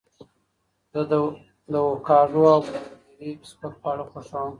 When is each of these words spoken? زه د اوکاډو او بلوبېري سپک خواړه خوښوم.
زه 0.91 1.01
د 1.73 1.73
اوکاډو 1.87 2.41
او 2.53 2.59
بلوبېري 2.65 3.31
سپک 3.49 3.73
خواړه 3.79 4.03
خوښوم. 4.11 4.49